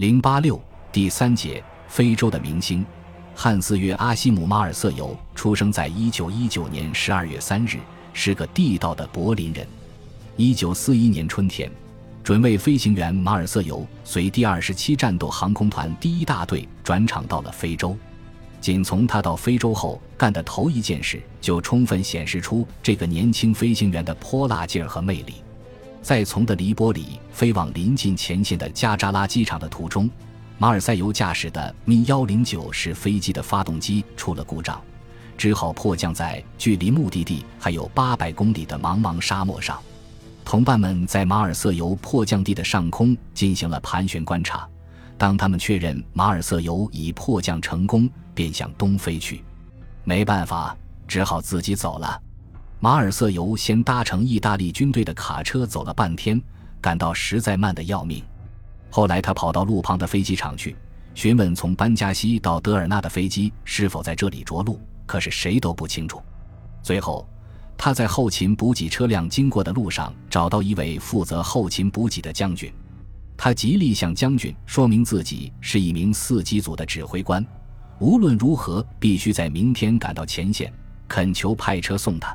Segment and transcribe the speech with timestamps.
[0.00, 0.58] 零八六
[0.90, 2.82] 第三节，非洲的明星
[3.34, 7.76] 汉斯约阿西姆马尔瑟尤出生在一九一九年十二月三日，
[8.14, 9.66] 是个地道的柏林人。
[10.36, 11.70] 一九四一年春天，
[12.24, 17.94] 准尉飞行员马尔瑟尤随第二十七战斗航空团第一大队转场到了非洲。
[18.58, 25.34] 仅从他到非洲后干的头一件事，就充分显示出这个年轻飞行员的泼辣劲儿和魅力。
[26.02, 30.08] 在从的黎波里飞往临近前线的加扎拉机场的途中，
[30.58, 34.80] 马尔塞尤驾驶的咪幺零九式飞机的发动机出了故障，
[35.36, 39.78] 只好迫降在距离目的地还有八百公里的茫茫沙漠上。
[40.44, 44.68] 同伴们在马尔瑟尤迫降地的上空进行了盘旋观察。
[45.16, 49.44] 当他们确认马尔瑟尤已迫降成功，便向东飞去。
[50.02, 50.74] 没办法，
[51.06, 52.20] 只好自己走了。
[52.82, 56.40] 马尔瑟尤先搭乘意大利军队的卡车走了半天，
[56.80, 58.24] 感到实在慢得要命。
[58.88, 60.74] 后来他跑到路旁的飞机场去，
[61.14, 66.22] 询问从班加西到德尔纳的飞机是否在这里着陆，可是谁都不清楚。
[66.82, 67.28] 最后，
[67.76, 72.72] 他在后勤补给车辆经过的路上找到一位负责后勤补给的将军。
[73.36, 77.44] 他极力向将军说明自己是一名四机组的指挥官，
[77.98, 80.72] 无论如何必须在明天赶到前线，
[81.06, 82.34] 恳求派车送他。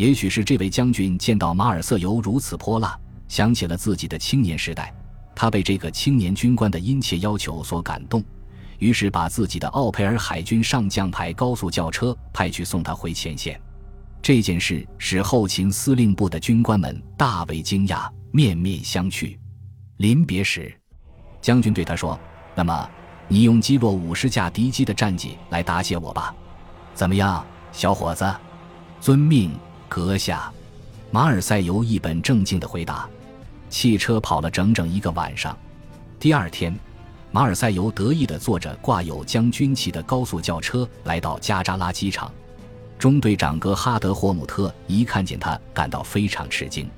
[0.00, 2.98] 也许是这位将军见到马尔瑟尤如此泼辣，
[3.28, 4.90] 想起了自己的青年时代，
[5.36, 8.24] 他被这个青年军官的殷切要求所感动，
[8.78, 13.60] 于是把自己的奥佩尔海军上将牌高速轿车派去送他回前线。
[14.22, 19.36] 这件事使后勤司令部的军官们大为惊讶，面面相觑。
[19.98, 20.74] 临别时，
[21.42, 22.18] 将军对他说
[22.56, 22.90] ：“那么，
[23.28, 26.34] 你用击落五十架敌机的战绩来答谢我吧，
[26.94, 28.24] 怎么样，小伙子？”
[28.98, 29.50] 遵命，
[29.90, 30.50] 阁下。
[31.10, 33.06] 马尔塞尤一本正经地回答。
[33.68, 35.54] 汽车跑了整整一个晚上。
[36.18, 36.74] 第二天，
[37.32, 42.32] 马尔塞尤得意地坐着挂有将军旗的高速轿车来到加扎拉机场。
[42.98, 46.88] 中队长格哈德霍姆特一看见他，感到非常吃惊。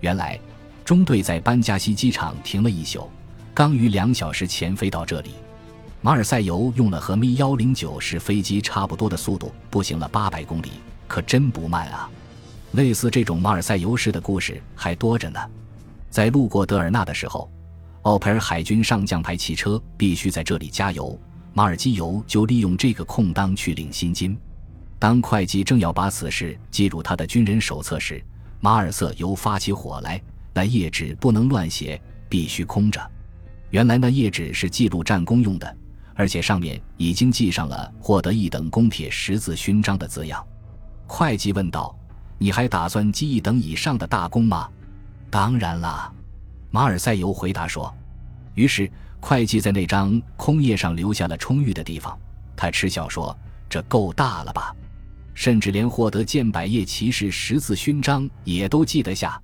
[0.00, 0.38] 原来。
[0.84, 3.10] 中队在班加西机场停了一宿，
[3.52, 5.30] 刚于两小时前飞到这里。
[6.00, 10.70] 马尔塞尤用了和咪幺零九式飞机差不多的速度步行了八百公里，
[11.08, 12.08] 可真不慢啊！
[12.76, 15.40] 类似这种马尔塞尤式的故事还多着呢。
[16.10, 17.50] 在路过德尔纳的时候，
[18.02, 21.18] 奥佩尔海军上将牌汽车必须在这里加油，
[21.54, 24.38] 马尔基尤就利用这个空当去领薪金。
[24.98, 28.22] 当会计正要把此事记入他的军人手册时，
[28.60, 30.20] 马尔瑟尤发起火来。
[30.52, 33.00] 那页纸不能乱写，必须空着。
[33.70, 35.76] 原来那页纸是记录战功用的，
[36.14, 40.42] 而且上面已经记上了获得一等功铁十字勋章的字样。
[41.06, 41.94] 会计问道
[42.38, 44.68] ：“你还打算记一等以上的大功吗
[45.30, 46.12] ？”“当然啦。”
[46.70, 47.92] 马尔塞尤回答说。
[48.54, 52.18] 于是会计在那张空页上留下了充裕的地方。
[52.56, 53.36] 他嗤笑说
[53.68, 54.74] ：“这够大了吧？
[55.34, 59.40] 甚至连获得剑百叶骑士十字勋章也都记得下。”